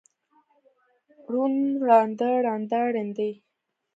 ړوند، 1.31 1.65
ړانده، 1.87 2.29
ړنده، 2.45 2.79
ړندې. 2.95 3.31